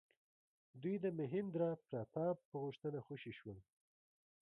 [0.81, 3.59] دوی د مهیندرا پراتاپ په غوښتنه خوشي شول.